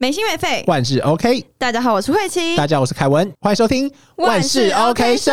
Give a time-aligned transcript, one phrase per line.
[0.00, 0.62] 没心没肺。
[0.68, 2.54] 万事 OK，大家好，我是慧琪。
[2.54, 5.32] 大家好，我是凯文，欢迎收听万事 OK 社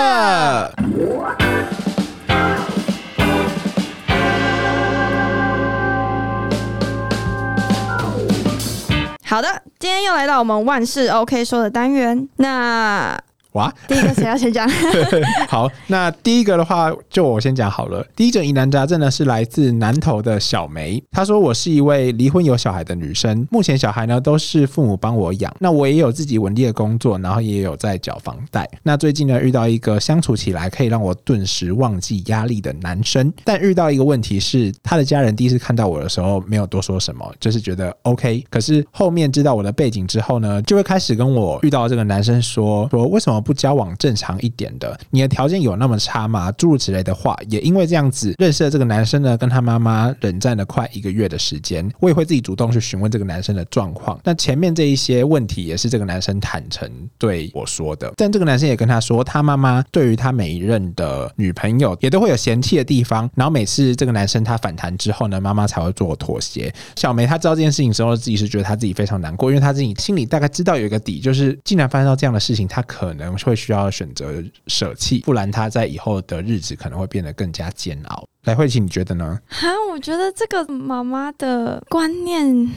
[9.23, 12.27] 好的，今天又来到我们万事 OK 说的单元。
[12.37, 13.15] 那
[13.55, 14.69] 哇，第一个谁要先讲？
[15.47, 18.05] 好，那第一个的话，就我先讲好了。
[18.13, 28.69] 第一则疑难杂症呢是来自南投的小梅，她说我是一位离婚有小孩的女生，目前小孩呢都是父母帮我养，那我也有自己稳定的工作，然后也有在缴房贷。
[28.83, 44.99] 那最近呢遇到一个相处起来可以让我顿时忘记压力的男生，但遇到一个问题是，他的家人第一次看到我的时候没有多说什么，就是觉得 OK，可是后面知道我的背景之后呢，就会开始跟我遇到这个男生说说为什么不交往正常一点的？
[45.11, 46.51] 你的条件有那么差吗？
[46.53, 54.19] 诸如此类的话，也因为这样子认识了这个男生呢，跟他妈妈冷战了快一个月的时间，我也会自己主动去询问这个男生的状况。
[54.23, 66.73] 那前面这一些问题也是这个男生坦诚对我说的，但这个男生也跟他说，他妈妈对于他每一任的女朋友也都会有嫌弃的地方，然后每次这个男生他反弹之后呢，妈妈才会做妥协。
[66.95, 78.27] 小梅她知道这件事情之后，自己是觉得她自己非常难过，因为她自己心里大概知道有一个底，就是既然发生到这样的事情，她可能会需要选择舍弃，不然他在以后的日子可能会变得更加煎熬。
[78.43, 79.39] 来，慧琪，你觉得呢？
[79.47, 82.69] 哈，我觉得这个妈妈的观念，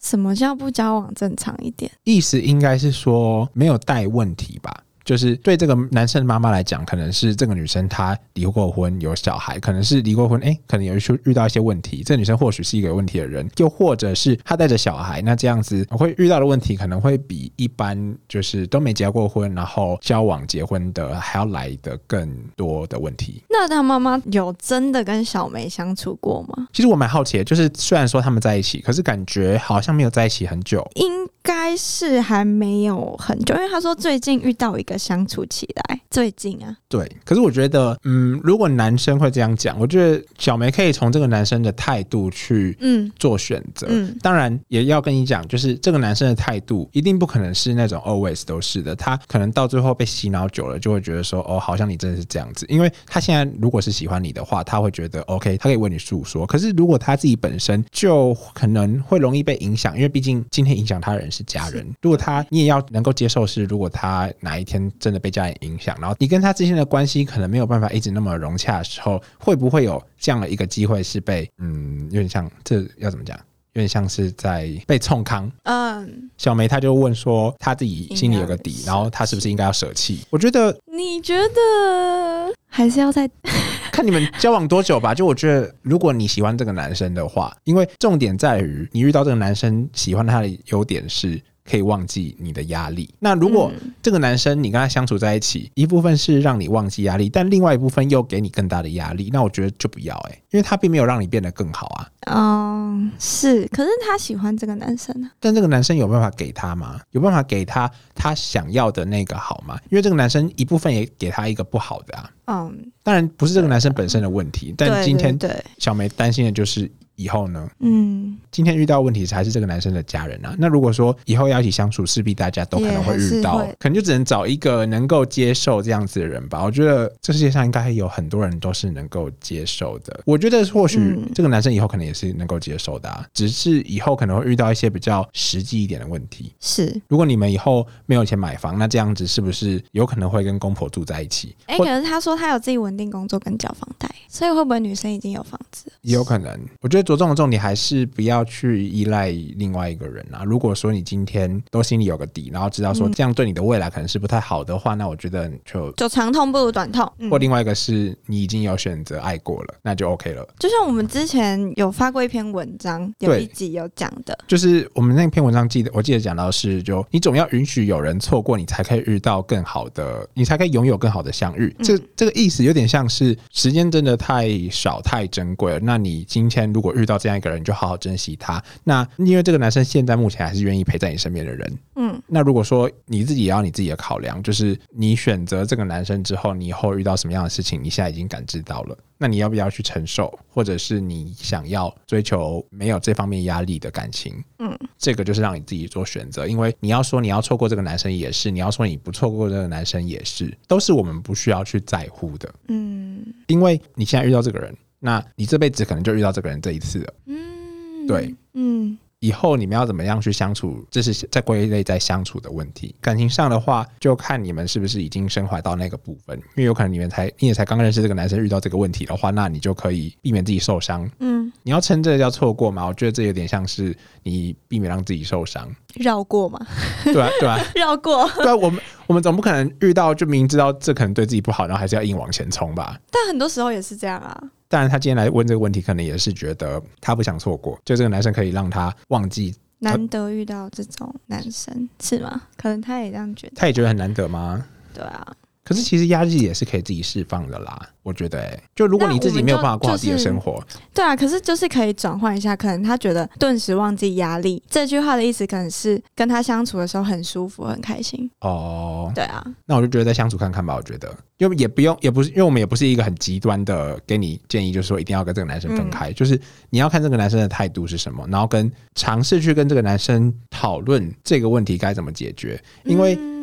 [0.00, 1.90] 什么叫不交往正常一点？
[2.04, 4.82] 意思应该是说没有带问题吧。
[5.04, 12.02] 就是对这个男生的妈妈来讲，可能是这个女生她离过婚有小孩，可能是离过婚，哎，可能有遇遇到一些问题。
[12.04, 23.42] 这女生或许是一个有问题的人，又或者是她带着小孩，那这样子会遇到的问题可能会比一般就是都没结过婚，然后交往结婚的还要来的更多的问题。
[23.50, 26.68] 那他妈妈有真的跟小梅相处过吗？
[26.72, 30.86] 其实我蛮好奇的，就是虽然说他们在一起，可是感觉好像没有在一起很久。
[30.94, 43.86] 应该是还没有很久，因为他说最近遇到一个相处起来，最近啊，对，可是我觉得，嗯，如果男生会这样讲，我觉得小梅可以从这个男生的态度去嗯做选择。
[43.90, 52.66] 嗯当然也要跟你讲，就是这个男生的态度一定不可能是那种 always 都是的，他可能到最后被洗脑久了，就会觉得说，哦，好像你真的是这样子。
[52.68, 56.46] 因为他现在如果是喜欢你的话，他会觉得 OK，他可以为你诉说。
[56.46, 61.86] 可是如果他自己本身就可能会容易被影响，因为毕竟今天影响他的人是家人。
[62.00, 73.38] 如果他你也要能够接受，是如果他哪一天真的被家人影响，然后你跟他之间的关系可能没有办法一直那么融洽的时候，会不会有这样的一个机会是被嗯，有点像这要怎么讲？
[73.74, 75.50] 有点像是在被冲康。
[75.64, 80.20] 嗯，小梅她就问说，她自己心里有个底然后她是不是应该要舍弃？
[80.30, 83.28] 我觉得你觉得还是要再
[83.90, 85.12] 看你们交往多久吧。
[85.12, 91.42] 就我觉得，如果你喜欢这个男生的话，因为重点在于你遇到这个男生喜欢他的优点是。
[91.68, 93.12] 可以忘记你的压力。
[93.18, 102.08] 那如果嗯这个男生你跟他相处在一起，一部分是让你忘记压力，但另外一部分又给你更大的压力，那我觉得就不要哎、因为他并没有让你变得更好啊。
[102.26, 107.00] 嗯是，可是他喜欢这个男生啊，但这个男生有办法给他吗？
[107.10, 109.78] 有办法给他他想要的那个好吗？
[109.90, 112.30] 因为这个男生一部分也给他一个不好的啊。
[112.46, 120.54] 嗯，当然不是这个男生本身的问题，但今天对对小梅担心的就是以后呢，嗯，今天遇到问题还是这个男生的家人啊。
[120.58, 126.62] 那如果说以后要一起相处，势必大家都可能会遇到可能就只能找一个能够接受这样子的人吧。
[126.64, 130.20] 我觉得这世界上应该有很多人都是能够接受的。
[130.24, 136.52] 我觉得或许嗯这个男生以后可能也是能够接受的、啊，只是以后可能会遇到一些比较实际一点的问题。
[136.60, 137.00] 是。
[137.08, 141.54] 如果你们以后没有钱买房，那这样子是不是有可能会跟公婆住在一起？
[141.66, 145.92] 哎、或可是他说他有自己稳定工作跟交房贷，所以会不会女生已经有房子？
[146.02, 150.42] 也有可能，我觉得着重的重点还是不要去依赖另外一个人啊。
[150.44, 155.92] 如果说你今天都心里有个底，然后知道说嗯这样对你的未来可能是不太好的话，那我觉得就。
[155.92, 157.10] 就长痛不如短痛。
[157.18, 160.46] 嗯或另外一个是你已经有选择爱过了，那就 OK 了。
[160.58, 171.74] 就像我们之前有发过一篇文章，有一集有讲的，就是我们那篇文章记得，我记得讲到是，就你总要允许有人错过，你才可以遇到更好的，你才可以拥有更好的相遇。
[171.82, 175.80] 这这个意思有点像是时间真的太少太珍贵了。
[175.82, 178.62] 那你今天如果遇到这样一个人，你就好好珍惜他。
[178.82, 194.34] 那因为这个男生现在目前还是愿意陪在你身边的人，嗯，那如果说你自己也要你自己的考量，就是你选择这个男生之后，你以后遇到什么样的事情，你现在已经感知到了，那你要不要去承受，或者是你想要追求没有这方面压力的感情？
[194.58, 203.24] 嗯，这个就是让你自己做选择，因为你要说你要错过这个男生也是，你要说你不错过这个男生也是，都是我们不需要去在乎的，嗯。
[203.46, 204.74] 因为你现在遇到这个人，
[205.04, 207.14] 那你这辈子可能就遇到这个人这一次了。
[207.26, 212.94] 嗯，对，嗯以后你们要怎么样去相处，这是在归类在相处的问题。
[213.00, 221.10] 感情上的话，就看你们是不是已经升怀到那个部分，因为有可能你们才你也才刚认识这个男生，遇到这个问题的话，那你就可以避免自己受伤。
[221.20, 222.84] 嗯，你要称这叫错过吗？
[222.84, 226.58] 我觉得这有点像是你避免让自己受伤，绕过嘛，
[227.04, 228.28] 对啊，对啊， 绕过。
[228.36, 233.00] 对啊，我们我们总不可能遇到就明知道这可能对自己不好，然后还是要硬往前冲吧？
[233.10, 234.38] 但很多时候也是这样啊。
[234.74, 242.42] 当然，他今天来问这个问题，可能也是觉得他不想错过，就这个男生可以让他忘记，难得遇到这种男生是吗？
[242.56, 243.52] 可能他也这样觉得。
[243.54, 244.66] 他也觉得很难得吗？
[244.92, 245.32] 对啊，
[245.64, 250.62] 可是其实压力也是可以自己释放的啦，我觉得、欸，就如果你自己没有办法过好自己的生活，
[250.92, 254.62] 对啊，可是就是可以转换一下，可能他觉得顿时忘记压力。
[254.68, 258.30] 这句话的意思可能是跟他相处的时候很舒服、很开心。
[258.40, 260.74] 哦，对啊，那我就觉得再相处看看吧。
[260.76, 266.38] 我觉得，因为也不用，也不是，因为我们也不是一个很极端的给你建议，就是说一定要跟这个男生分开，就是
[266.68, 273.14] 你要看这个男生的态度是什么，然后跟尝试去跟这个男生讨论这个问题该怎么解决，因为。
[273.18, 273.33] 嗯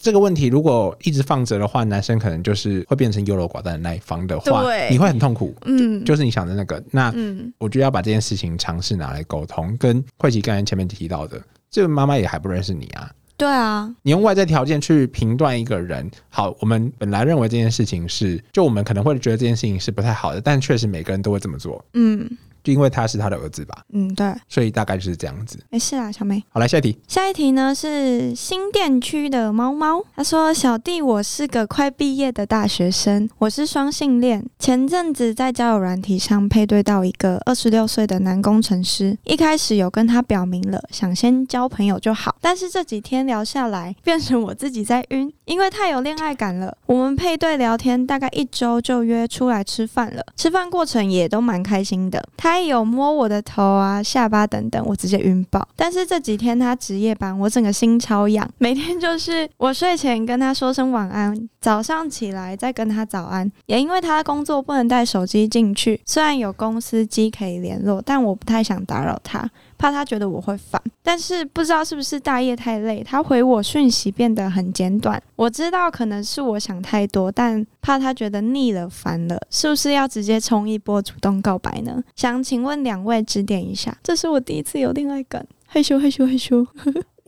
[0.00, 5.54] 这个问题如果一直放着的话，男生可能就是会变成优柔寡断的那一方的话，你会很痛苦。
[5.66, 6.02] 嗯。
[6.04, 7.52] 就是你想的那个，那嗯。
[7.58, 11.38] 我觉得要把这件事情尝试拿来沟通，跟慧琪刚才前面提到的，
[11.70, 22.26] 这个妈妈也还不认识你啊，对啊，你用外在条件去评断一个人，好，我们本来认为这件事情是，就我们可能会觉得这件事情是不太好的，但确实每个人都会这么做，嗯
[22.62, 25.58] 就因为他是他的儿子吧，嗯，对，所以大概就是这样子。
[25.70, 26.42] 没事啦，小妹。
[26.48, 34.44] 好，来下一题，下一题呢是新店区的猫猫，他说：“小弟，我是个快毕业的大学生，我是双性恋。
[34.58, 46.72] 前阵子在交友软体上配对到一个二十六岁的男工程师，一开始有跟他表明了想先交朋友就好，但是这几天聊下来，变成我自己在晕，因为太有恋爱感了。
[46.86, 52.24] 我们配对聊天大概一周就约出来吃饭了，吃饭过程也都蛮开心的。
[52.36, 55.66] 他也有摸我的头啊、下巴等等，我直接晕爆。
[55.74, 63.50] 但是这几天他值夜班，我整个心超痒，每天就是我睡前跟他说声晚安，早上起来再跟他早安。
[63.66, 69.50] 也因为他的工作不能带手机进去，虽然有公司机可以联络，但我不太想打扰他。
[69.80, 75.20] 怕他觉得我会烦，但是不知道是不是大业太累，他回我讯息变得很简短。
[75.36, 82.04] 我知道可能是我想太多，但怕他觉得腻了、烦了，是不是要直接冲一波主动告白呢？
[82.14, 86.66] 想请问两位指点一下，这是我第一次有恋爱感，害羞害羞害羞。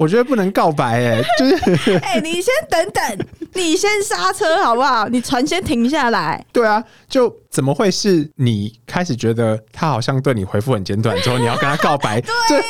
[0.03, 5.07] 我觉得不能告白、欸， 就是哎、你先等等，你先刹车好不好？
[5.09, 6.45] 你船先停下来。
[6.53, 12.21] 对啊，就怎么会是你开始觉得他好像对你回复很简短之后，你要跟他告白？
[12.49, 12.67] 对啊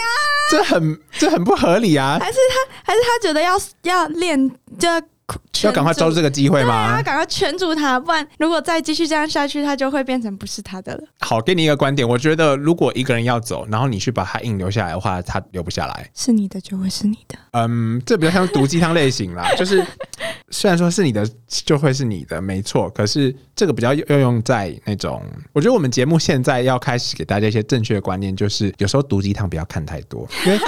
[0.50, 2.18] 这很这很不合理啊！
[2.20, 3.52] 还是他，还是他觉得要
[3.84, 5.00] 要练，就要
[5.62, 7.00] 要赶快抓住这个机会吗？
[7.02, 11.02] 赶快圈住他，不然如果再继续这样下去，他就会变成不是他的了。
[11.20, 16.10] 好，给你一个观点，我觉得如果一个人要走，然后你去把他硬留下来的话，他留不下来。
[16.14, 17.38] 是你的就会是你的。
[17.52, 19.84] 嗯，这比较像毒鸡汤类型啦，就是
[20.52, 25.22] 虽然说是你的就会是你的，没错，可是这个比较要用在那种，
[25.52, 30.60] 我觉得我们节目现在要开始给大家一些正确的观念，就是有时候毒鸡汤不要看太多， 因为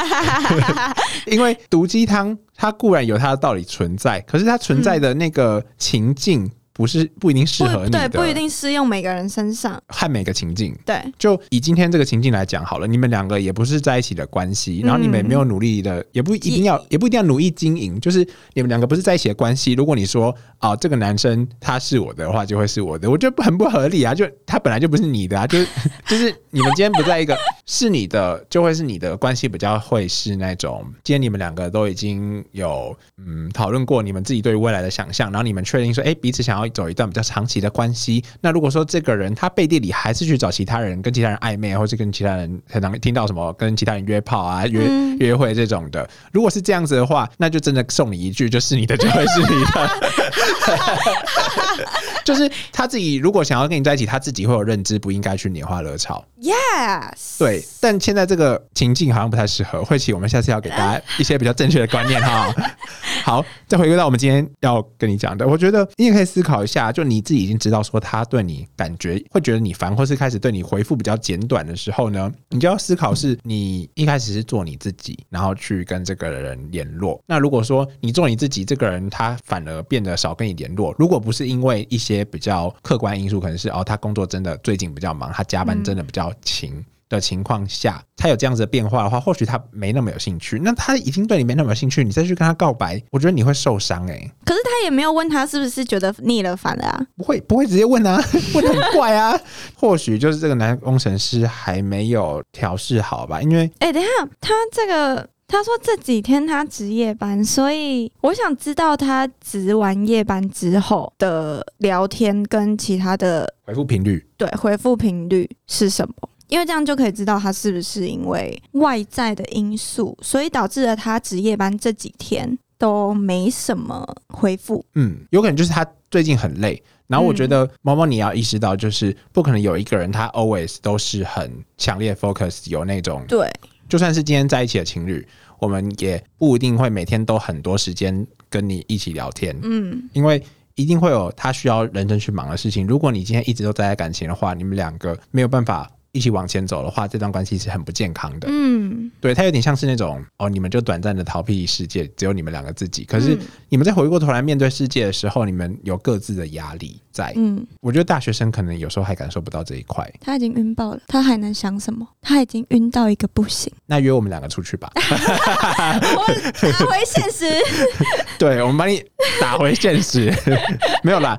[1.26, 9.80] 因为毒鸡汤它固然有它的道理存在，可是它存在的那个情境不是不一定适合你的，对，不一定适用每个人身上。
[9.88, 10.76] 和每个情境。
[10.84, 19.72] 对，就以今天这个情境来讲好了，你们两个也不是在一起的关系，然后你们也没有努力的，也不一定要，也不一定要努力经营，就是你们两个不是在一起的关系。
[19.72, 24.14] 如果你说啊、这个男生他是我的话，就会是我的，我觉得很不合理啊！
[24.14, 25.68] 就他本来就不是你的啊，就是
[26.06, 38.24] 就是你们今天不在一个是你的，就会是你的关系比较会是那种，今天你们两个都已经有嗯讨论过你们自己对于未来的想象，然后你们确定说，哎、彼此想要走一段比较长期的关系。
[38.40, 50.23] 那如果说这个人他背地里还是去找其他人，跟其他人暧昧，或是跟其他人很常听到什么跟其他人约炮啊、约、嗯约会这种的，如果是这样子的话，那就真的送你一句，就是你的就会是你的。
[52.24, 56.24] 就是他自己如果想要跟你在一起，他自己会有认知，不应该去拈花惹草。
[56.40, 59.84] Yes，对，但现在这个情境好像不太适合。
[59.84, 62.54] 慧琪，我们下次要给大家 一些比较正确的观念哈。
[63.24, 77.18] 好，再回归到我们今天要跟你讲的，我觉得你也可以思考一下，就你自己已经知道说他对你感觉会觉得你烦，或是开始对你回复比较简短的时候呢，你就要思考是你一开始是做你自己，然后去跟这个人联络。
[77.26, 86.84] 那如果说你做你自己，这个人他反而变得少跟你联络，如果不是因为一些比较客观因素，可能是哦他工作真的最近比较忙，他加班真的比较勤。
[87.10, 90.58] 的情况下，他有这样子的变化的话，或许他没那么有兴趣。
[90.58, 97.06] 那他已经对你没那么有兴趣，你再去跟他告白，我觉得你会受伤哎、可是他也没有问他是不是觉得腻了烦了啊？
[97.14, 98.20] 不会不会直接问啊，
[98.54, 99.38] 问得很怪啊。
[99.76, 116.14] 或许就是这个男工程师还没有调试好吧，因为哎、等一下，他这个他说这几天他值夜班，所以我想知道他值完夜班之后的聊天跟其他的回复频率对回复频率是什么。
[116.48, 124.84] 因为这样就可以知道他是不是因为外在的因素，所以导致了他值夜班这几天都没什么回复。
[124.96, 126.82] 嗯，有可能就是他最近很累。
[127.06, 133.48] 然后我觉得猫猫你要意识到，就是不可能有一个人他 always 都是很强烈 focus，有那种对，
[133.88, 135.26] 就算是今天在一起的情侣，
[135.58, 140.42] 我们也不一定会每天都很多时间跟你一起聊天，嗯，因为
[140.74, 142.86] 一定会有他需要认真去忙的事情。
[142.86, 148.46] 如果你今天一直都待在感情的话，你们两个没有办法一起往前走的话，这段关系是很不健康的。
[148.48, 153.04] 嗯，对，它有点像是那种哦，你们就短暂的逃避世界，只有你们两个自己。
[153.04, 157.32] 可是嗯你们在回过头来面对世界的时候，你们有各自的压力在。
[157.34, 160.08] 嗯，我觉得大学生可能有时候还感受不到这一块。
[160.20, 162.06] 他已经晕爆了，他还能想什么？
[162.22, 163.72] 他已经晕到一个不行。
[163.86, 164.88] 那约我们两个出去吧。
[164.96, 167.46] 我打回现实。
[168.38, 169.02] 对，我们把你
[169.40, 170.32] 打回现实。
[171.02, 171.36] 没有啦，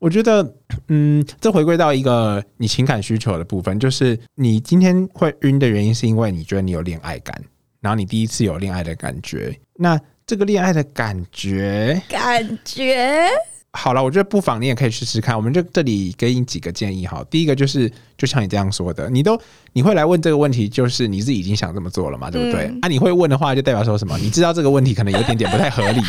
[0.00, 0.54] 我觉得，
[0.88, 7.38] 嗯，这回归到一个你情感需求的部分，就是你今天会晕的原因，是因为你觉得你有恋爱感，
[7.80, 9.54] 然后你第一次有恋爱的感觉。
[9.76, 13.28] 那这个恋爱的感觉，感觉
[13.72, 15.36] 好了，我觉得不妨你也可以试试看。
[15.36, 17.22] 我们就这里给你几个建议哈。
[17.30, 19.38] 第一个就是，就像你这样说的，你都
[19.74, 22.64] 你会来问这个问题，就是你是已经想这么做了嘛，对不对？
[22.68, 24.16] 嗯啊，你会问的话，就代表说什么？
[24.18, 26.00] 你知道这个问题可能有点点不太合理，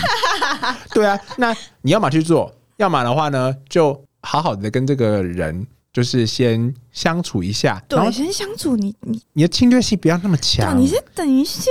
[0.95, 1.19] 对啊。
[1.37, 5.65] 那你要么去做，要么的话呢，就好好的跟这个人。
[5.93, 10.79] 就是先相处一下，然后对，先相处你你你的侵略性不要那么对，强。
[10.79, 11.69] 你先等一下，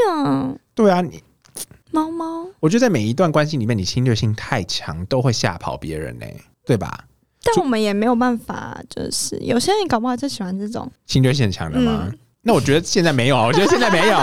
[0.74, 1.22] 对啊，你
[1.90, 2.46] 猫猫。
[2.60, 6.26] 我觉得在每一段关系里面，你侵略性太强，都会吓跑别人呢、
[6.66, 7.06] 对吧？
[7.42, 12.06] 但我们也没有办法，就是有些人搞不好就喜欢这种，侵略性很强的吗？
[12.10, 14.18] 嗯那我觉得现在没有，我觉得现在没有，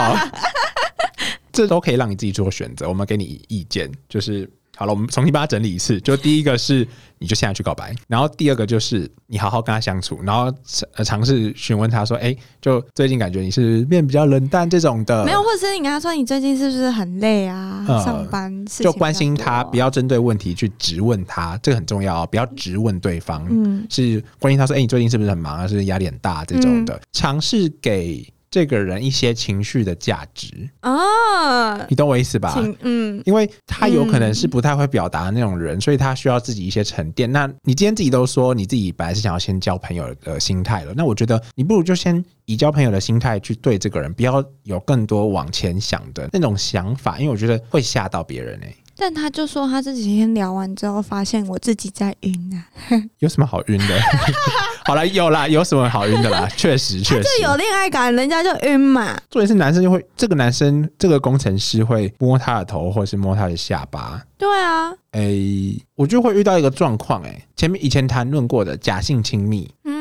[1.50, 2.88] 这都可以让你自己做选择。
[2.88, 6.00] 我们给你意见，就是好了，我们重新把它整理一次。
[6.02, 6.86] 就第一个是，
[7.18, 10.54] 你就现在去告白；然后第二个就是你好好跟他相处，然后
[10.94, 17.84] 呃尝试询问他说：“哎、就最近感觉你是变比较冷淡这种的。”没有，或者是你跟他说你最近是不是很累啊？
[17.88, 23.44] 呃上班就关心他，不要针对问题去质问他，这个很重要哦，不要直问对方。
[23.50, 25.66] 嗯是关心他说：“哎、你最近是不是很忙啊？
[25.66, 32.54] 是不是压力很大？”这种的，尝试给这个人一些情绪的价值，啊，你懂我意思吧？
[32.80, 37.30] 嗯因为他有可能是不太会表达的那种人，所以他需要自己一些沉淀。
[37.30, 52.66] 那你今天自己都说你自己本来是想要先交朋友的心态了，那我觉得你不如就先以交朋友的心态去对这个人，不要有更多往前想的那种想法，因为我觉得会吓到别人哎、但他就说他这几天聊完之后，发现我自己在晕啊，
[53.20, 54.00] 有什么好晕的？
[54.84, 56.48] 好了，有啦，有什么好晕的啦？
[56.56, 59.16] 确实，确实，就有恋爱感，人家就晕嘛。
[59.30, 64.20] 重点是男生就会，这个男生这个工程师会摸他的头，或者是摸他的下巴。
[64.38, 69.97] 对啊，诶、我就会遇到一个状况，哎，前面以前谈论过的假性亲密，嗯，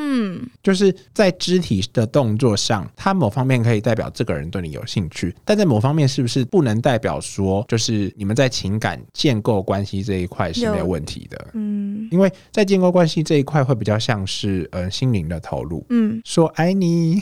[0.64, 11.48] 就是在肢体的动作上，他某方面可以代表这个人对你有兴趣，但在某方面是不是不能代表说，就是你们在情感建构关系这一块是没有问题的？
[11.54, 12.08] 嗯。
[12.10, 17.22] 因为在建构关系这一块会比较像是呃心灵的投入，嗯，说爱你，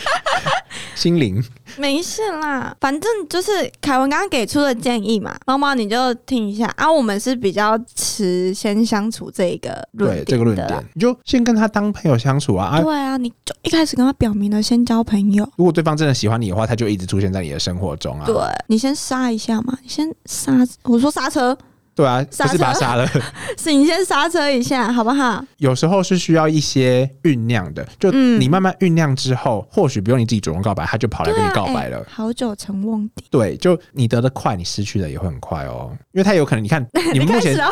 [1.01, 1.43] 心灵
[1.79, 6.93] 没事啦，反正就是凯文刚刚给出的建议嘛，猫猫你就听一下啊。
[6.93, 12.83] 我们是比较持先相处这一个论点对这个论的啦点，你就先跟他当朋友相处啊啊！
[12.83, 18.27] 对啊，你就一开始跟他表明了先交朋友，如果对方真的喜欢你的话，他就一直出现在你的生活中啊。
[18.27, 20.53] 对你先刹一下嘛，你先刹，
[20.83, 21.57] 我说刹车，
[22.01, 23.07] 对啊，不是把他车杀了。
[23.59, 25.45] 是你先刹车一下，好不好？
[25.59, 31.99] 有时候是需要一些酝酿的，就嗯你慢慢酝酿之后，或许不用你自己主动告白，他就跑来跟你告白了。
[31.99, 37.69] 哎好久成瓮底，对，就你得的快，你失去的也会很快哦，因为他有可能，你看 你们目前得的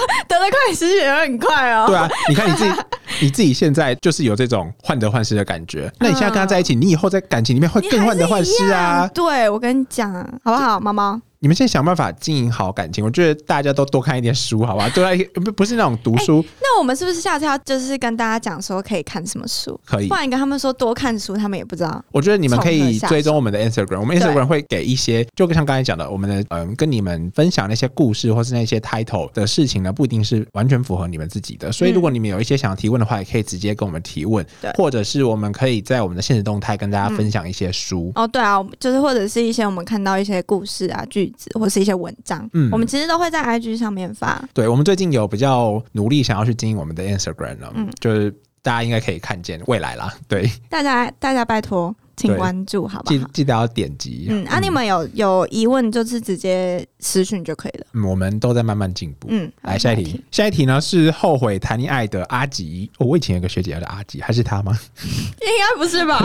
[0.51, 1.87] 快，失去也会很快哦。
[1.87, 2.71] 对啊，你看你自己，
[3.23, 5.91] 你自己现在就是有这种患得患失的感觉。
[5.99, 9.09] 那你现在跟他在一起，你以后在感情里面会更患得患失啊。
[9.15, 10.13] 对，我跟你讲，
[10.45, 11.21] 好不好，猫猫？
[11.41, 14.89] 你们现在想办法经营好感情，我觉得大家都多看一点书，好吧？
[14.91, 19.79] 多来不不是那种读书，那我们是不是下次要就是跟大家讲说可以看什么书？
[19.85, 20.15] 可以不。
[20.17, 22.05] 然你跟他们说多看书，他们也不知道。
[22.11, 31.71] 我觉得你们可以追踪我们的 Instagram，我们 Instagram 会给一些，就像刚才讲的，我们的嗯，跟你们分享那些故事或是那些 title 的事情呢，不一定是完全符合你们自己的。
[31.71, 38.11] 所以如果你们有一些想要提问的话，也可以直接跟我们提问，对或者是我们可以在我们的现实动态跟大家分享一些书。
[38.17, 44.43] 哦，对啊，就是或者是一些我们看到一些故事啊、句子，或是一些文章，嗯我们其实都会在 IG 上面发。
[44.53, 48.31] 对，我们最近有比较努力想要去经营我们的 Instagram 了，嗯就是
[48.63, 50.13] 大家应该可以看见未来啦。
[50.27, 53.17] 对，大家大家拜托，请关注好不好？
[53.17, 54.27] 记记得要点击。
[54.29, 57.87] 嗯，啊，你们有有疑问就是直接私讯就可以了。
[57.93, 59.29] 嗯我们都在慢慢进步。
[59.31, 63.07] 嗯，来下一题，，下一题呢是后悔谈恋爱的阿吉、哦。
[63.07, 64.77] 我以前有个学姐叫阿吉，还是她吗？
[65.01, 65.07] 应
[65.41, 66.19] 该不是吧？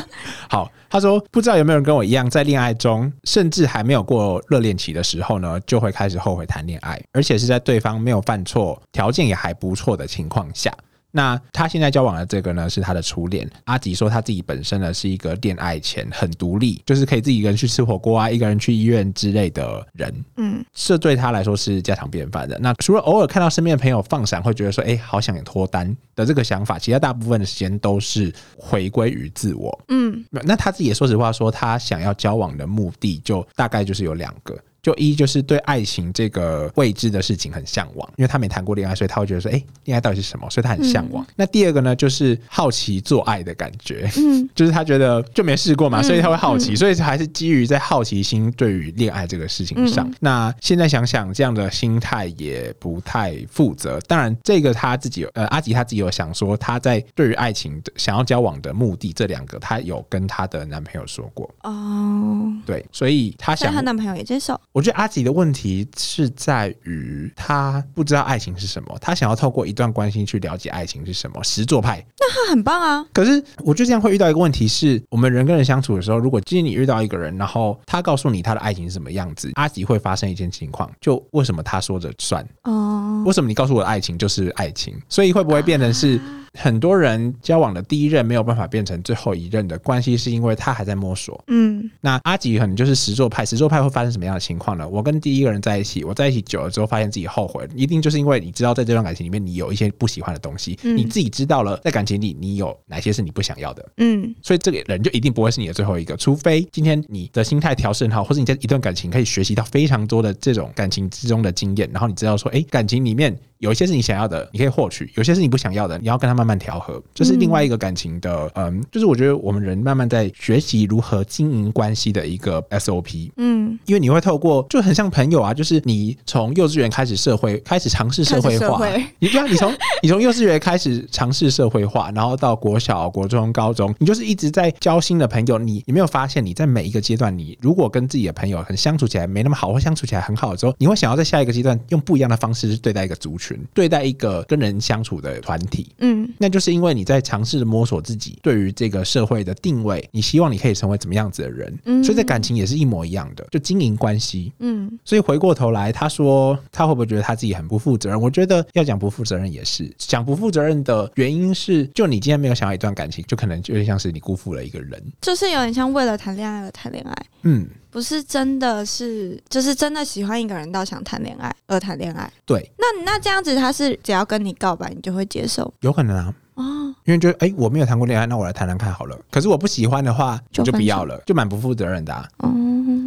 [0.48, 10.72] 好，她说不知道有没有人跟我一样，在恋爱中，甚至还没有过热恋期的时候呢，就会开始后悔谈恋爱，而且是在对方没有犯错、条件也还不错的情况下。
[11.10, 13.48] 那他现在交往的这个呢，是他的初恋。
[13.64, 20.24] 阿吉说他自己本身呢是一个恋爱前很独立，就是可以自己一个人去吃火锅啊，一个人去医院之类的人。
[20.36, 22.58] 嗯这对他来说是家常便饭的。
[22.60, 29.76] 那除了偶尔看到身边的朋友放闪，会觉得说，哎、好想脱单的这个想法，其他大部分的时间都是回归于自我。
[29.88, 34.56] 嗯那他自己也说实话说，他想要交往的目的就大概就是有两个。
[34.82, 40.48] 就一就是对爱情这个未知的事情很向往，因为他没谈过恋爱，所以他会觉得说，哎、恋爱到底是什么？
[40.50, 41.26] 所以他很向往。
[41.36, 44.10] 那第二个呢，就是好奇做爱的感觉。
[44.16, 50.08] 嗯就是他觉得就没试过嘛，嗯所以他会好奇，所以还是基于在好奇心对于恋爱这个事情上。
[50.08, 54.00] 嗯那现在想想，这样的心态也不太负责。
[54.00, 61.48] 当然，这个他自己有呃，阿吉他自己有想说，他在对于爱情的想要交往的目的这两个，他有跟他的男朋友说过。
[61.62, 64.60] 哦，对，所以他想所以她男朋友也接受。
[64.72, 72.04] 我觉得阿吉的问题是在于他不知道爱情是什么，他想要透过一段关系去了解爱情是什么，实作派。
[72.18, 73.04] 那他很棒啊。
[73.12, 82.46] 可是我觉得这样会遇到一个问题是，我们人跟人相处的时候，如果今天你遇到一个人，然后他告诉你他的爱情是什么样子，阿吉会发生一件情况，就为什么他说着算？
[82.62, 84.96] 哦，为什么你告诉我的爱情就是爱情？
[85.08, 86.20] 所以会不会变成是
[86.54, 91.42] 很多人交往的第一任没有办法变成最后一任的关系，是因为他还在摸索？
[91.46, 94.88] 嗯那阿吉可能就是十座派，十座派会发生什么样的情况呢？
[94.88, 117.00] 我跟第一个人在一起，我在一起久了之后，发现自己后悔，一定就是因为你知道在这段感情里面你有一些不喜欢的东西，嗯你自己知道了在感情里你有哪些是你不想要的，嗯所以这个人就一定不会是你的最后一个，除非今天你的心态调试很好，或者你在一段感情可以学习到非常多的这种感情之中的经验，然后你知道说，哎，感情里面有一些是你想要的，你可以获取；有些是你不想要的，你要跟他慢慢调和。
[117.14, 123.30] 这是另外一个感情的，嗯，就是我觉得我们人慢慢在学习如何经营关系的一个 SOP。
[123.36, 128.80] 嗯，因为你会透过就很像朋友啊，就是你从幼稚园开始社会开始尝试社会化，
[129.18, 135.58] 你对啊，你从你从幼稚园开始尝试社会化，然后到国小、国中、高中，你就是一直在交新的朋友。
[135.58, 145.88] 你有没有发现，你在每一个阶段，你如果跟自己的朋友很相处起来没那么好，或相处起来很好的时候，你会想要在下一个阶段用不一样的方式去对待一个族群，对待一个跟人相处的团体。
[145.98, 154.52] 嗯那就是因为你在尝试着摸索自己对于这个社会的定位，你希望你可以成为怎么样子的人，嗯所以在感情也是一模一样的，就经营关系。
[154.58, 158.20] 嗯所以回过头来，他说他会不会觉得他自己很不负责任？
[158.20, 165.02] 我觉得要讲不负责任也是讲不负责任的原因是，就你今天没有想要一段感情，就可能就有点像是你辜负了一个人。
[165.20, 172.30] 就是有点像为了谈恋爱而谈恋爱，嗯，不是真的是，就是真的喜欢一个人到想谈恋爱而谈恋爱。
[172.44, 176.34] 对，那那这样子，他是只要跟你告白，你就会接受有可能啊。
[176.54, 176.94] 哦。
[177.06, 179.18] 因为觉得哎、我没有谈过恋爱，那我来谈谈看好了。
[179.30, 182.28] 可是我不喜欢的话，就不要了，就蛮不负责任的、啊。
[182.38, 182.52] 哦，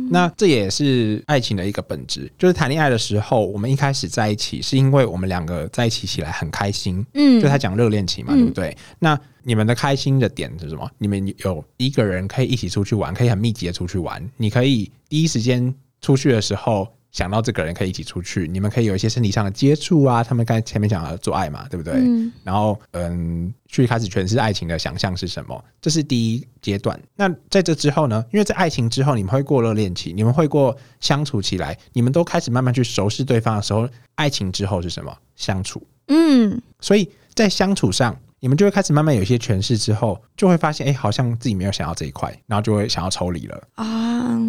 [0.10, 8.76] 那这也是爱情的一个本质，就是谈恋爱的时候，我们一开始在一起，是因为我们两个在一起起来很开心，嗯就他讲热恋期嘛，嗯对不对？
[9.00, 10.90] 那你们的开心的点是什么？
[10.98, 16.88] 你们有一个人可以一起出去玩，可以很密集的出去玩，你可以第一时间出去的时候。
[17.14, 20.24] 想到这个人可以一起出去，你们可以有一些身体上的接触啊。
[20.24, 21.94] 他们刚才前面讲了做爱嘛，对不对？
[21.94, 27.00] 嗯然后嗯，去开始诠释爱情的想象是什么，这是第一阶段。
[27.16, 28.26] 那在这之后呢？
[28.34, 35.16] 因为在爱情之后，你们会过热恋期，你们会过相处起来，你们都开始慢慢去熟悉对方的时候，爱情之后是什么？
[35.36, 35.86] 相处。
[36.08, 43.68] 嗯所以在相处上，你们就会开始慢慢有一些诠释之后，就会发现，哎、好像自己没有想要这一块，然后就会想要抽离了。
[43.76, 44.40] 啊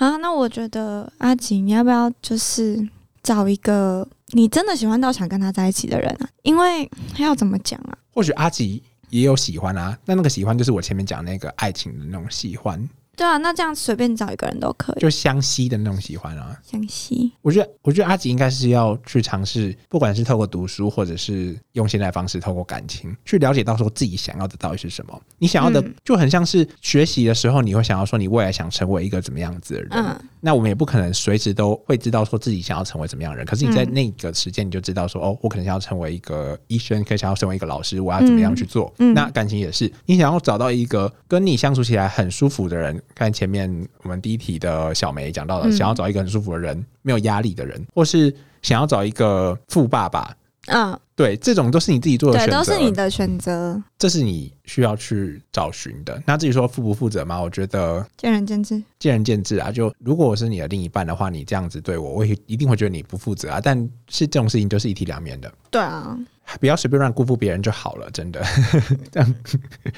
[0.00, 2.88] 啊，那我觉得阿吉，你要不要就是
[3.22, 6.28] 找一个你真的喜欢到想跟他在一起的人啊？
[6.42, 7.98] 因为要怎么讲啊？
[8.14, 12.88] 或许阿吉也有喜欢啊，那那个喜欢就是我前面讲那个爱情的那种喜欢。
[13.20, 15.00] 对啊，那这样随便找一个人都可以。
[15.00, 16.58] 就相吸的那种喜欢啊。
[16.62, 25.20] 相吸，我觉得，我觉得阿吉应该是要去尝试，不管是透过读书，或者是用现在方式，透过感情去了解到说自己想要的到底是什么。
[25.36, 29.90] 你想要的嗯就很像是学习的时候，你会想要说你未来想成为一个怎么样子的人。
[29.92, 33.44] 嗯，那我们也不可能随时都会知道说自己想要成为怎么样的人。
[33.44, 38.90] 可是你在嗯那个时间，你就知道说，哦，我可能想要成为一个医生，可以想要成为一个老师，我要怎么样去做。
[38.96, 42.98] 嗯嗯那感情也是，你想要找到一个跟你相处起来很舒服的人。
[43.14, 50.34] 看前面我们第一题的小梅讲到了，嗯想要找一个很舒服的人，没有压力的人，或是想要找一个富爸爸。
[50.66, 56.22] 嗯，对，这种都是你自己做的，选择，都是你的选择，这是你需要去找寻的。
[56.26, 58.80] 那至于说负不负责嘛，我觉得见仁见智。
[58.98, 59.72] 见仁见智啊。
[59.72, 63.60] 就如果我是你的另一半的话，你这样子对我，我也一定会觉得你不负责啊。
[63.60, 63.76] 但
[64.08, 66.16] 是这种事情就是一体两面的，对啊，
[66.60, 68.44] 不要随便乱辜负别人就好了，真的。
[69.10, 69.34] 这样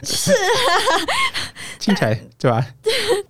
[0.04, 0.30] 是
[1.80, 2.64] 听起来对吧？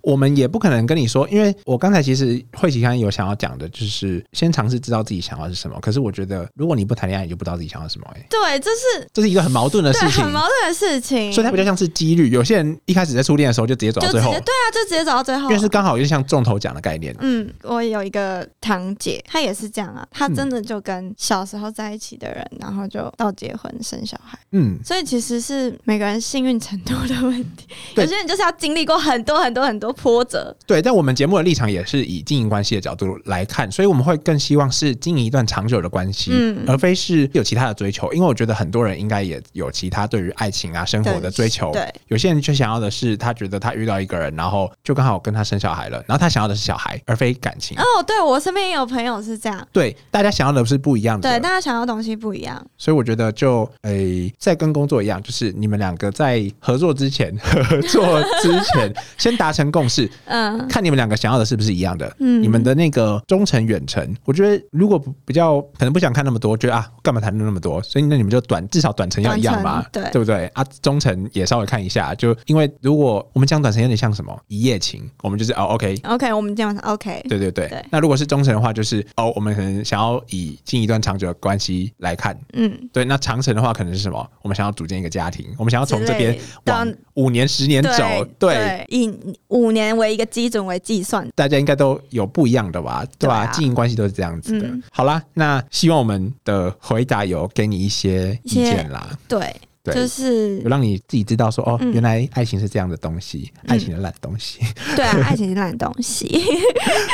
[0.03, 5.79] 我们也不可能跟你说，因为我刚才其实慧琪刚有想要讲的，就是先尝试知道自己想要是什么。
[5.81, 10.31] 可是我觉得，如果你不谈恋爱，你就不知道自己想要什么、欸，对，这是这是一个很矛盾的事情很。
[10.31, 15.63] 矛盾的事情，所以它比较像是几率，有些人一开始在初恋的时候就直接走到最后对啊，就直接走到最后因为。
[15.63, 17.15] 是刚好有点像中头奖的概念。
[17.21, 27.65] 嗯，我有一个堂姐，她也是这样啊，她嗯真的就跟小时候在一起的人，然后就到结婚生小孩，嗯，所以其实是每个人幸运程度的问题。
[27.95, 30.81] 对有些人就是要经历过很多很多很多波折，对。
[30.81, 38.11] 但我们节目的立场也是以经营关系的角度来看，所以我们会更希望是经营一段长久的关系，嗯而非是有其他的追求。
[38.13, 41.71] 因为我觉得很多人应该也有其他对于爱情啊、生活的追求。
[41.71, 47.77] 对，有些人却想要的是，他觉得他遇到一个人，然后就刚好跟他生小孩了，然后他想要的是小孩，而非感情。
[47.77, 51.29] 哦，对我身边也有朋友是这样，对，大家想要的是不一样的。
[51.29, 60.67] 对，大家想要的东西不一样，所以我觉得就诶，在跟工作一样，就是你们两个在合作之前， 合作之前先达成共识，嗯。
[60.67, 62.15] 看你们两个想要的是不是一样的。
[62.19, 70.03] 嗯，你们的那个忠诚远程，我觉得如果比较可能不想看那么多，觉得啊干嘛谈论那么多，所以那你们就短至少短程要一样吧，对。
[70.11, 70.47] 对不对？
[70.53, 70.63] 啊？
[70.81, 75.95] 忠诚也稍微看一下，就因为如果我们讲短程有点像什么一夜情，我们就是哦 OK。
[76.03, 77.85] OK，我们这样 OK，对对对，对。
[77.91, 84.29] 那如果是忠诚的话，就是哦，我们可能想要以近一段长久的关系来看，嗯，对，那长程的话可能是什么？
[84.41, 89.11] 我们想要组建一个家庭，我们想要从这边往五年、十年走，对，对，以
[89.47, 93.45] 五年为一个基准为计算，大家应该都有不一样的吧，对吧？
[93.47, 94.67] 经营关系都是这样子的。
[94.67, 104.59] 嗯好啦，那希望我们的回答有给你一些意见啦，对，对，就是有让你自己知道说，哦，嗯原来爱情是这样的东西，爱情的烂东西。
[104.95, 106.41] 对啊， 爱情是烂东西。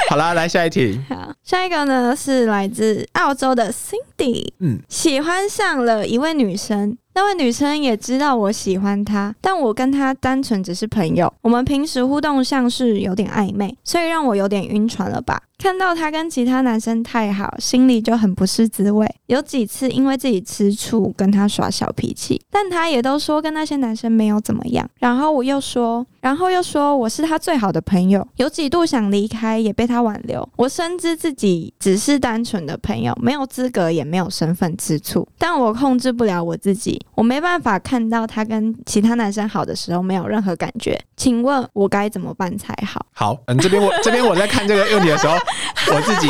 [0.10, 6.98] 好啦，来下一题，好，下一个呢是来自澳洲的 Cindy，嗯，喜欢上了一位女生。
[7.20, 11.32] 那位女生也知道我喜欢她，但我跟她单纯只是朋友。
[11.42, 15.42] 我们平时互动像是有点暧昧，所以让我有点晕船了吧。
[15.60, 19.06] 看到她跟其他男生太好，心里就很不是滋味。
[19.26, 24.90] 有几次因为自己吃醋跟她耍小脾气，但她也都说跟那些男生没有怎么样。
[25.00, 30.48] 然后我又说，然后又说我是她最好的朋友，有几度想离开，也被她挽留。
[30.56, 40.98] 我深知自己只是单纯的朋友，没有资格也没有身份吃醋，但我控制不了我自己，我没办法看到她跟其他男生好的时候没有任何感觉。
[41.18, 43.06] 请问我该怎么办才好？
[43.12, 45.36] 好，嗯，这边我这边我在看这个问题的时候，
[45.94, 46.28] 我自己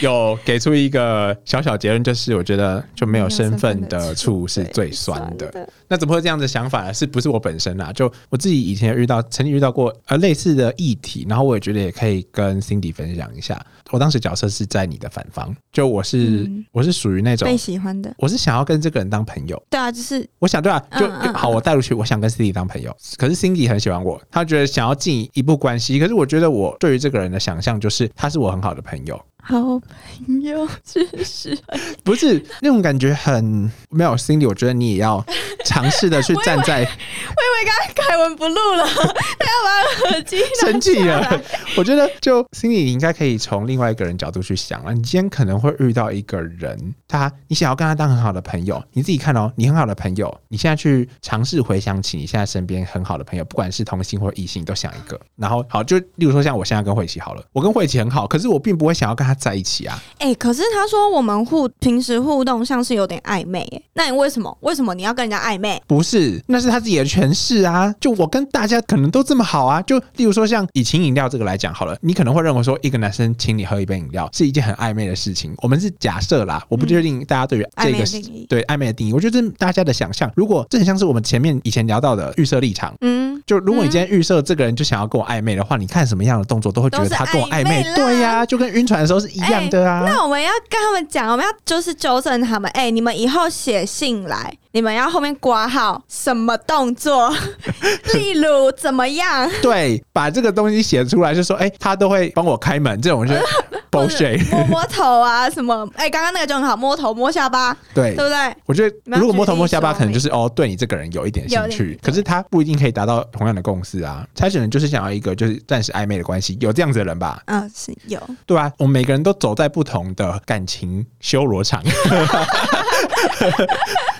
[0.00, 5.68] 有给出一个小小结论，就是我觉得就没有身份的醋是最酸的。
[5.88, 6.94] 那怎么会这样的想法呢？
[6.94, 7.92] 是不是我本身啊？
[7.92, 13.60] 就我自己以前遇到，曾经遇到过呃类似的议题，然后我也觉得也可以跟 Cindy 分享一下。
[13.90, 19.60] 我当时角色是在你的反方，就我是、嗯我是属于那种被，喜欢的，我是想要跟这个人当朋友。
[19.70, 22.94] 对啊，就是我想对啊，就、嗯嗯好，我带入去，我想跟 Cindy 当朋友。
[23.16, 25.98] 可是 Cindy 很喜欢我，他觉得想要进一步关系。
[25.98, 29.80] 可是我觉得我对于这个人的想象就是他是我很好的朋友，好
[30.26, 31.58] 朋友，只是
[32.04, 34.46] 不是那种感觉很没有 Cindy。
[34.46, 35.24] 我觉得你也要
[35.64, 37.88] 尝试的去站在 我以为刚刚。
[38.08, 41.42] 凯文不录了，他要把耳机拿生气了。
[41.76, 44.94] 我觉得就心里你应该可以从另外一个人角度去想了。
[44.94, 55.20] 你今天可能会遇到一个人，他你想要跟他当很好的朋友，你自己看哦，你很好的朋友，你现在去尝试回想起你现在身边很好的朋友，不管是同性或异性，都想一个。
[55.36, 60.02] 然后好，就例如说像我现在跟慧琪好了，我跟慧琪很好，可是我并不会想要跟他在一起啊。
[60.18, 65.80] 哎、可是他说我们互平时互动像是有点暧昧，哎，那你为什么为什么你要跟人家暧昧？
[65.86, 69.80] 不是，那是他自己的诠释啊，就我跟大家可能都这么好啊。
[69.82, 75.54] 就例如说，像以情饮料这个来讲好了，你可能会认为说，一个男生请你喝一杯饮料是一件很暧昧的事情。
[75.58, 78.04] 我们是假设啦，我不确定大家对于这个
[78.48, 80.30] 对暧昧的定义，我觉得这是大家的想象。
[80.34, 82.94] 如果这很像是我们前面以前聊到的预设立场。
[83.00, 90.04] 嗯，就如果你今天预设这个人就想要跟我暧昧的话，你看什么样的动作都会觉得他跟我暧昧暧昧，对呀、就跟晕船的时候是一样的啊。
[90.06, 97.30] 那我们要跟他们讲，我们要就是纠正他们，哎、你们以后写信来，你们要后面挂号什么动作，
[98.14, 103.40] 例如怎么样，对，把这个东西写出来，就说哎、他都会帮我开门，这种就是
[103.90, 104.50] bullshit。
[104.50, 108.56] 摸摸头啊什么，哎、刚刚那个就很好，摸头摸下巴，对对，不对？
[108.66, 114.26] 我觉得如果摸头摸下巴，可能就是哦，对你这个人有一点兴趣，可是他不一定可以达到同样的共识啊。
[114.34, 117.42] 他可能就是想要一个就是暂时暧昧的关系，有这样子的人吧？
[117.46, 121.82] 嗯、是有，对啊，我们每个人都走在不同的感情修罗场，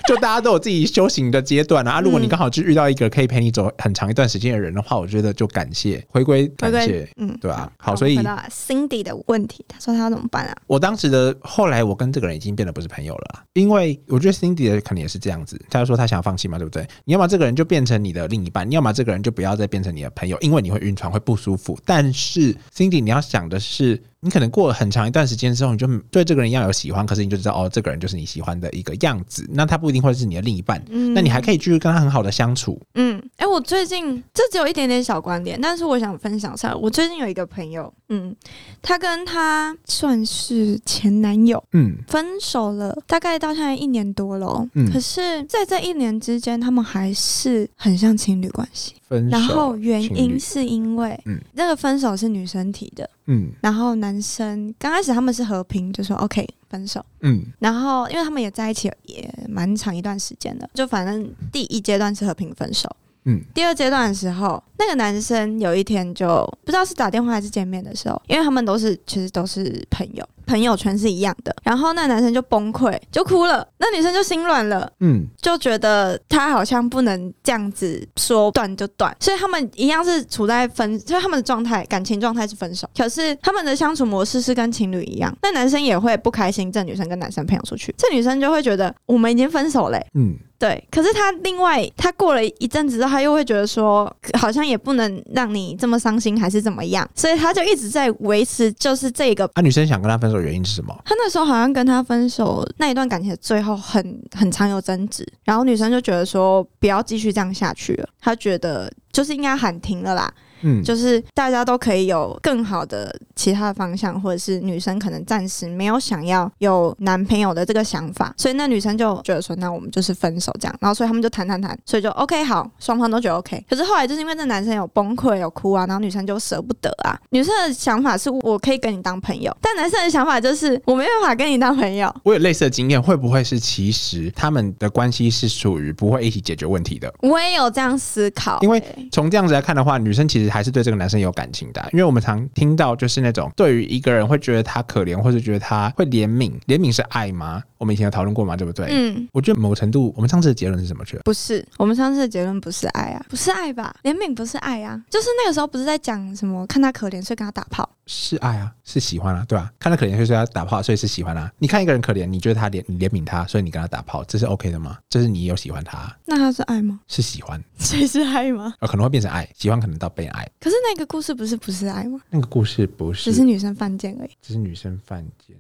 [0.06, 1.92] 就大家都有自己修行的阶段啊。
[1.92, 7.36] 啊如果你嗯刚好就遇到一个可以陪你走很长一段时间的人的话，我觉得就感谢，回归感谢，嗯。
[7.40, 7.70] 对啊。
[7.78, 10.56] 好，所以 Cindy 的问题，他说他要怎么办啊？
[10.66, 16.86] 我当时的后来，我跟这个人已经变得不是朋友了啦，因为我觉得 Cindy 的可能也是这样子，他说他想要放弃嘛，对不对？
[17.04, 21.78] 你要么这个人就变成你的另一半，你要么这个人就不要再变成你的朋友，因为你会晕船，会不舒服。
[21.84, 32.80] 但是 Cindy，你要想的是，你可能过了很长一段时间之后，你就对这个人要有喜欢，可是你就知道哦，这个人就是你喜欢的一个样子，那他不一定会是你的另一半，嗯那你还可以继续跟他很好的相处。
[32.94, 36.74] 嗯，哎、我最近这只有一点点小观点，但是我想分享一下。
[36.74, 38.34] 我最近有一个朋友，嗯，
[38.82, 48.94] 他跟他算是前男友嗯分手了，大概到现在一年多了哦、嗯可是在这一年之间，他们还是很像情侣关系。
[49.08, 53.52] 分手，然后原因是因为，嗯那个分手是女生提的，嗯。
[53.62, 57.02] 然后男生刚开始他们是和平，就说 OK 分手。
[57.20, 57.44] 嗯。
[57.60, 62.90] 然后，因为他们也在一起也蛮长一段时间的，就反正第一阶段是和平分手，
[63.24, 63.40] 嗯。
[63.54, 71.54] 第二阶段的时候，那个男生有一天就不知道是打电话还是见面的时候，因为他们都是其实都是朋友，朋友圈是一样的。
[71.62, 75.26] 然后那男生就崩溃，就哭了，那女生就心软了，嗯。
[75.40, 85.34] 就觉得他好像不能这样子说断就断，所以他们一样是处在分，就是他们的状态，感情状态是分手，可是他们的相处模式是跟情侣一样。
[85.42, 99.48] 那男生也会不开心，这女生跟男生朋友出去，这女生就会觉得我们已经分手嘞、嗯对，可是他另外，他过了一阵子之后，他又会觉得说，好像也不能让你这么伤心，还是怎么样，所以他就一直在维持，就是这个。
[99.54, 100.92] 啊，女生想跟他分手的原因是什么？
[101.04, 123.64] 他那时候好像跟他分手那一段感情的最后很很常有争执，然后女生就觉得说不要继续这样下去了，她觉得就是应该喊停了啦，嗯，就是大家都可以有更好的其他的方向，或者是女生可能暂时没有想要有男朋友的这个想法，所以那女生就觉得说，那我们就是分手这样，然后所以他们就谈谈谈，所以就 OK 好，双方都觉得 OK。
[123.68, 127.18] 可是后来就是因为这男生有崩溃有哭啊，然后女生就舍不得啊。
[127.30, 132.12] 女生的想法是我可以跟你当朋友，但男生的想法就是我没办法跟你当朋友。
[132.24, 137.12] 我有类似的经验，会不会是其实他们的关系是属于不会一起解决问题的？
[137.20, 147.62] 我也有这样思考、因为欸从这样子来看的话，女生其实还是对这个男生有感情的啊、因为我们常听到就是那种对于一个人会觉得他可怜，或者觉得他会怜悯，怜悯是爱吗？
[147.78, 148.86] 我们以前有讨论过嘛，对不对？
[148.90, 149.28] 嗯。
[149.32, 150.98] 我觉得某程度，我们上次的结论是什么？
[151.24, 153.94] 不是，我们上次的结论不是爱啊，不是爱吧？
[154.02, 157.88] 怜悯不是爱啊，就是那个时候不是在讲什么看他可怜，所以跟他打炮。
[158.06, 161.50] 是爱啊，是喜欢啊，对吧、看他可怜，所以他打炮，所以是喜欢啊。
[161.58, 164.98] 你看一个人可怜，你觉得他怜，你怜悯他，所以你跟他打炮，这是 OK 的吗？
[165.08, 166.98] 这是你有喜欢他，那他是爱吗？
[167.06, 168.74] 是喜欢，所以是爱吗？
[168.80, 170.37] 呃，可能会变成爱，喜欢可能到被爱。
[170.60, 172.20] 可是那个故事不是不是爱吗？
[172.30, 174.30] 那个故事不是，只是女生犯贱而已。
[174.42, 175.56] 只是女生犯贱。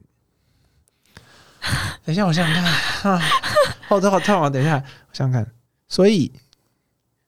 [2.04, 3.22] 等一下，我想想看啊，
[3.88, 4.48] 好头好痛啊！
[4.48, 5.46] 等一下，我想想看。
[5.88, 6.30] 所以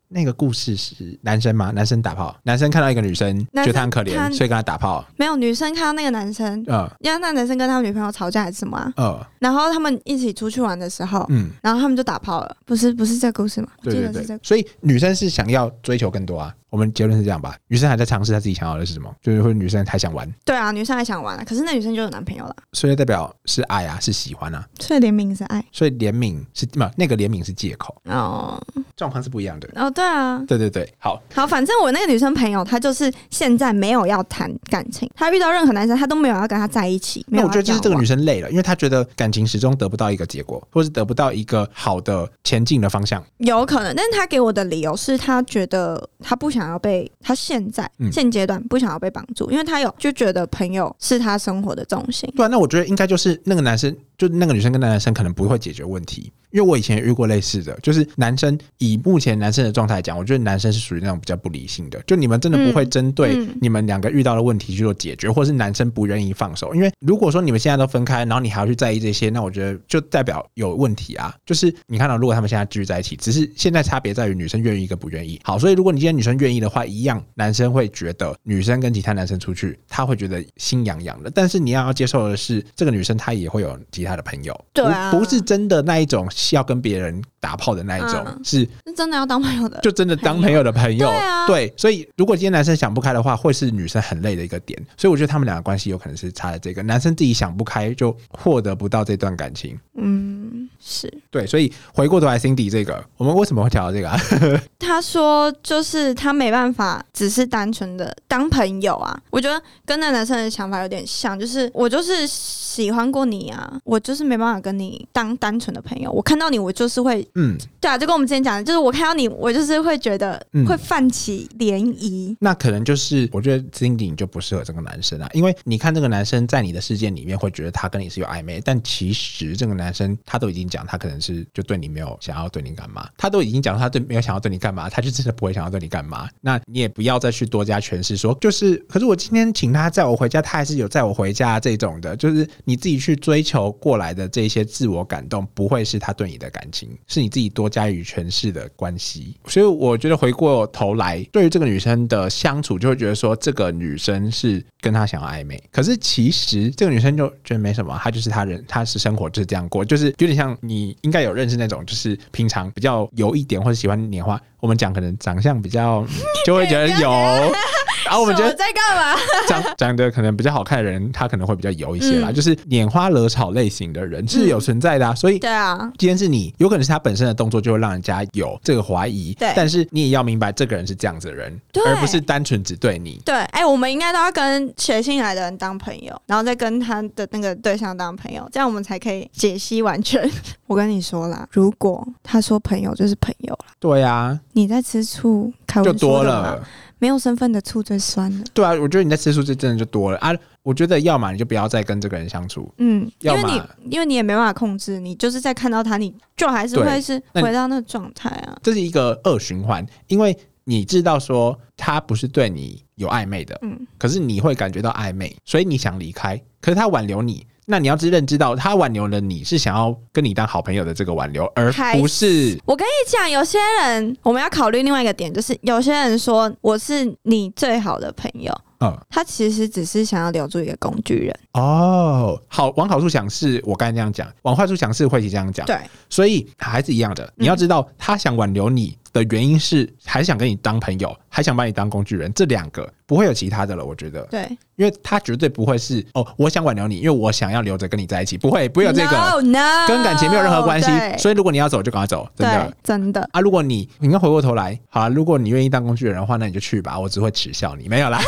[0.08, 1.70] 那个故事是男生吗？
[1.72, 5.04] 男生打炮，男生看到一个女生生觉得她很可怜，所以跟她打炮。
[5.16, 8.92] 没有女生看到那个男生，嗯因为那男生跟他女朋友吵架还是什么啊？
[8.96, 12.56] 嗯然后他们一起出去玩的时候，嗯，然后他们就打炮了。
[12.64, 13.68] 不是不是这个故事吗？
[13.82, 14.38] 对对对。
[14.42, 16.54] 所以女生是想要追求更多啊。
[16.70, 17.56] 我们结论是这样吧？
[17.68, 24.66] 女生还在尝试她自己想要的是什么，就是或者女生还想玩，对啊，女生还想玩啊，可是那女生就有男朋友了，所以代表是爱啊，是喜欢啊。
[24.78, 25.64] 所以怜悯是爱。
[25.72, 28.60] 所以怜悯是不那个怜悯是借口，哦
[28.96, 29.68] 状况是不一样的。
[29.76, 37.24] 哦，对啊，对对对，好，好，反正我那个女生朋友，她就是现在没有要谈感情，她遇到任何男生，她都没有要跟他在一起。
[37.28, 43.24] 那我觉得就是这个女生，生累了，因为她觉得感情始终得不到一个结果，或是得不到一个好的前进的方向。
[43.38, 52.30] 有可能，但是她给我的理由是她觉得她不想要被，他现在、嗯现阶段不想要被绑住，因为他有就觉得朋友是他生活的重心。
[52.36, 56.30] 对啊，那我觉得应该就是那个男生就那个女生跟那男生可能不会解决问题。
[56.50, 66.74] 因为我以前也遇过类似的，就是男生以目前男生的状态讲，我觉得男生是属于那种比较不理性的，就你们真的不会针对嗯你们两个遇到的问题去做解决，或是男生不愿意放手。
[66.74, 71.32] 因为如果说你们现在都分开，然后你还要去在意这些，那我觉得就代表有问题啊。
[71.46, 75.40] 就是你看到，如果他们现在继续在一起，只是现在差别在于女生愿意跟不愿意。
[75.44, 81.30] 好，所以如果你今天女生愿意的话，一样男生会觉得女生跟其他男生出去，他会觉得心痒痒的。
[81.30, 85.10] 但是你要接受的是，这个女生她也会有其他的朋友，对啊。
[85.10, 91.08] 不不是真的那一种要跟别人打炮的那一种，嗯是是真的要当朋友的，就真的当朋友的朋友。
[91.08, 94.78] 对啊对，所以如果今天男生想不开的话，会是女生很累的一个点。
[94.96, 99.78] 所以我觉得他们两个关系有可能是差在这个，男生自己想不开，就获得不到这段感情。
[99.94, 101.12] 嗯，是。
[101.30, 104.18] 对，所以回过头来，Cindy 这个，我们为什么会调到这个啊？
[104.78, 109.18] 他说，就是他没办法，只是单纯的当朋友啊。
[109.30, 116.10] 我觉得跟那男生的想法有点像，就是我就是喜欢过你啊，我就是没办法跟你当单纯的朋友。
[116.10, 122.36] 我看到你，我就是会，嗯，对啊，就跟我们之前讲的，就是我看到你，我就是会觉得嗯会泛起涟漪。
[122.40, 136.28] 那可能就是我觉得 Cindy 你就不适合这个男生啊，因为你看这个男生在你的世界里面会觉得他跟你是有暧昧，但其实这个男生他都已经讲他可能是就对你没有想要对你干嘛，他都已经讲他对没有想要对你干嘛，他就真的不会想要对你干嘛。
[136.40, 149.36] 那你也不要再去多加诠释说，就是可是我今天请他载我回家，他还是有载我回家这种的，就是你自己去追求过来的这些自我感动，不会是他对你的感情，是你自己多加以诠释的关系。
[149.46, 166.06] 所以我觉得回过头来，对于这个女生的相处，就会觉得说这个女生是跟他想要暧昧，可是其实这个女生就觉得没什么，她就是她人，她是生活就是这样过，就是有点像你应该有认识那种，就是平常比较油一点或者喜欢年花，我们讲可能长相比较
[166.44, 167.10] 就会觉得油，
[168.04, 169.20] 然后我们觉得在干嘛？
[169.48, 183.20] 长长得可能比较好看的人，他可能会比较油一些啦，嗯就是拈花惹草类型的人是有存在的啊，所以对啊，既然是你，有可能是他本身的动作就会让人家有这个怀疑，对但是你也要明白这个人是这样子的人，而不是单纯只对你。
[183.24, 190.28] 对，哎、我们应该都要跟写信来的人当朋友，然后再跟他的那个对象当朋友，这样我们才可以解析完全。
[190.66, 196.62] 我跟你说啦，如果他说朋友就是朋友啦，对啊，你在吃醋，凯就多了。
[197.00, 198.44] 没有身份的醋最酸了。
[198.54, 200.32] 对啊，我觉得你在吃醋这真的就多了啊。
[200.62, 208.56] 我觉得要么你就不要再跟这个人相处，嗯，因为你因为你也没办法控制，你就是在看到他，你就还是对会是回到那个状态啊。
[208.62, 217.46] 这是一个恶循环，因为你知道说他不是对你有暧昧的，嗯，可是你会感觉到暧昧，所以你想离开，可是他挽留你。
[217.70, 231.38] 那你要知认知到，他挽留了你是想要跟你当好朋友的这个挽留，而不是我跟你讲，有些人我们要考虑另外一个点，就是有些人说我是你最好的朋友，嗯他其实只是想要留住一个工具人。
[231.52, 235.78] 哦，好，往好处想是我刚才这样讲，往坏处想是慧琪这样讲，对，
[236.08, 237.32] 所以还是一样的。
[237.36, 243.84] 你要知道，他想挽留你的原因是还想跟你当朋友，还想把你当工具人，这两个不会有其他的了。
[243.84, 244.46] 我觉得，对，
[244.76, 250.88] 因为他绝对不会是哦，我想挽留你，因为我想要留着跟你在一起，不会，不会有这个 no, no, 跟感情没有任何关系。
[251.18, 252.72] 所以如果你要走，就赶快走，真的。
[252.84, 253.28] 真的。
[253.32, 258.20] 啊，如果你你应该回过头来，好啊，如果你愿意当工具人的话，那你就去吧，我只会耻笑你，没有啦。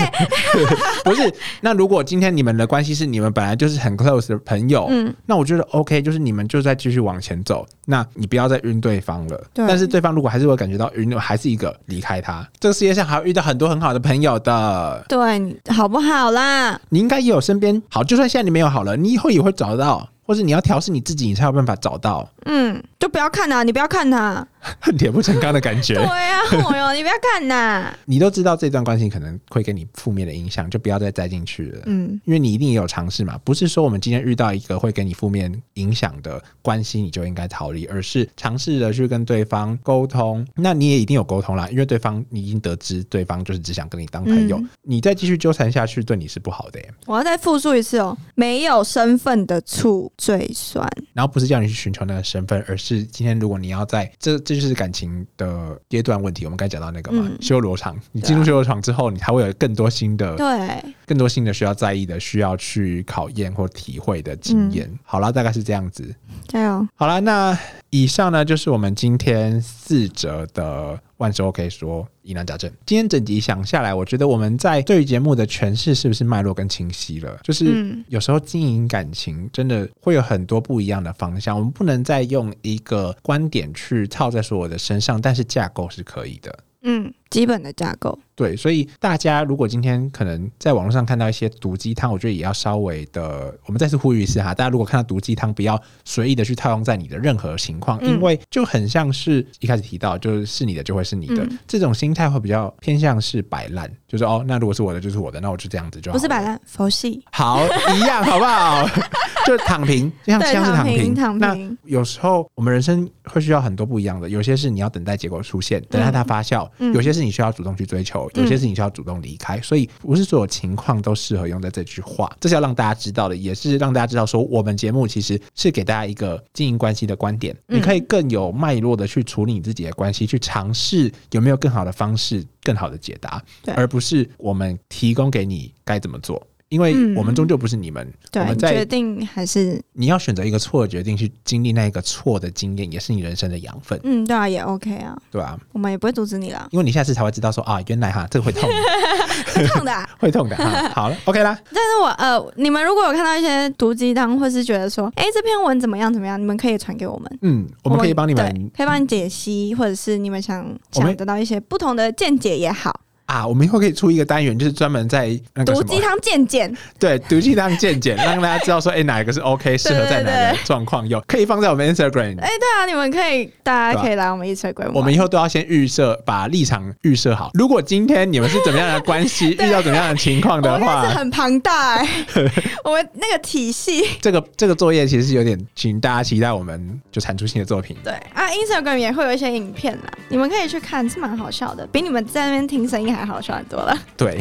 [1.04, 9.44] 不是，那如果今天你们的关系是你们本来就是很 close 的朋友，嗯，那我觉得 OK，就是你们就再继续往前走，那你不要再晕对方了。
[9.52, 12.48] 对但是对方如果还是会感觉到晕，还是一个离开他。
[12.58, 16.80] 这个世界上还会遇到很多很好的朋友的，对，好不好啦？
[16.88, 24.46] 你应该也有身边好，就算现在你没有好了，你以后也会找到，或者你要调试你自己，你才有办法找到嗯，就不要看他，你不要看他。
[24.96, 26.04] 铁不成钢的感觉对。
[26.04, 26.38] 啊，
[26.70, 27.92] 我哟， 你不要看呐。
[28.04, 31.82] 你都知道这段关系可能会给你负面的影响，就不要再栽进去了。
[31.86, 40.46] 嗯，因为你一定也有尝试嘛，不是说我们今天遇到一个会给你负面影响的关系，你就应该逃离，而是尝试着去跟对方沟通。
[40.54, 46.88] 那你也一定有沟通啦，因为对方你已经得知对方就是只想跟你当朋友，嗯你再继续纠缠下去，对你是不好的耶。
[47.06, 50.88] 我要再复述一次哦，没有身份的醋最酸。
[51.14, 64.88] 然后不是叫你去寻求那个身份，而是今天如果你要在这这就是感情的阶段问题，我们刚才讲到那个嘛，嗯修罗场，你进入修罗场之后，你还会有更多新的对，更多新的需要在意的、需要去考验或体会的经验。
[64.88, 66.14] 嗯好了，大概是这样子。
[66.48, 66.88] 加油。
[66.94, 67.58] 好了，那
[67.90, 72.68] 以上呢就是我们今天四折的万事 OK 说疑难杂症。
[72.84, 77.38] 今天整集想下来，我觉得我们在对于节目的诠释是不是脉络更清晰了？
[77.44, 86.58] 就是嗯有时候经营感情真的会有很多不一样的方向，我们不能再用一个观点去套在所有的身上，但是架构是可以的。
[86.82, 88.18] 嗯，基本的架构。
[88.34, 106.16] 对，所以大家如果今天可能在网络上看到一些毒鸡汤，我觉得也要稍微的，我们再次呼吁一次哈，大家如果看到毒鸡汤，不要随意的去套用在你的任何情况，嗯因为就很像是一开始提到，就是是你的就会是你的、嗯这种心态，会比较偏向是摆烂，就是哦，那如果是我的就是我的，那我就这样子就好。
[106.16, 107.22] 不是摆，烂，佛系。
[107.32, 107.62] 好
[107.94, 108.88] 一样好不好？
[109.44, 110.98] 就躺平，就像对像是躺平。
[110.98, 119.60] 平躺那平有时候我们人生会需要很多不一样的，有些是你要等待结果出现，等待它发酵；嗯有些是你需要主动去追求，有些事情需要主动离开。
[119.60, 133.42] 所以不是所有情况都适合用在这句话，这是要让大家知道的，也是让大家知道说，我们节目其实是给大家一个经营关系的观点，嗯你可以更有脉络的去处理你自己的关系，去尝试有没有更好的方式、更好的解答，
[133.74, 136.44] 而不是我们提供给你该怎么做。
[136.72, 137.12] 因为嗯。
[137.14, 148.68] 我们终究不是你们，我对，们在决定还是你要选择一个错的决定去经历那一个错的经验，也是你人生的养分，嗯，对啊，也 OK 啊，对啊、我们也不会阻止你了，因为你下次才会知道说啊，原来哈这个会痛，
[149.54, 150.88] 会痛的啊、 会痛的哈。
[150.94, 157.38] 好了，OK 啦，但是我呃，你们如果有看到一些毒鸡汤，或是觉得说，哎、这篇文怎么样怎么样，你们可以传给我们。
[157.42, 163.00] 嗯，我们可以帮你对们可以帮你解析，或者是你们想想得到一些不同的见解也好，
[163.32, 165.28] 啊，我们以后可以出一个单元，就是专门在
[165.64, 172.38] 毒鸡汤见解，对，毒鸡汤见解，让大家知道说，哎、哪一个是 OK，适合在哪个状况用，可以放在我们 Instagram。
[172.38, 174.90] 哎、对啊，你们可以，大家可以来我们 Instagram。
[174.92, 177.50] 我们以后都要先预设，把立场预设好。
[177.54, 182.06] 如果今天你们是怎么样的关系， 遇到怎么样的情况的话是，很庞大哎、
[182.84, 184.04] 我们那个体系。
[184.20, 187.96] 这个这个作业其实是有点，请大家期待我们就产出新的作品。
[188.04, 193.96] 对啊，Instagram 也会有一些影片啦，你们可以去看，是蛮好笑的，比你们在那边听声音还好笑很多了。
[194.16, 194.40] 对，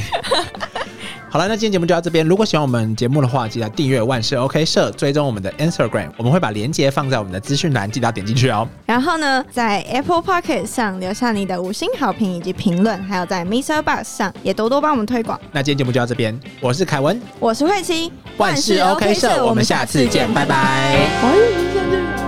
[1.29, 2.25] 好了，那今天节目就到这边。
[2.25, 8.67] 如果喜欢我们节目的话，记得订阅万事 OK 社，追踪我们的 Instagram，我们会把链接放在我们的资讯栏，记得要点进去哦。
[8.85, 13.81] 然后呢，在 Apple Pocket 上留下你的五星好评以及评论，还有在 Mr.
[13.81, 15.39] Bus 上也多多帮我们推广。
[15.51, 22.20] 那今天节目就到这边，我是凯文，我是慧琪，万事 OK 社，我们下次见，拜拜。